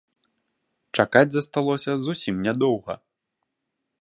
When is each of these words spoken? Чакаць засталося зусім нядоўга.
Чакаць 0.99 1.31
засталося 1.35 1.91
зусім 2.07 2.35
нядоўга. 2.49 2.93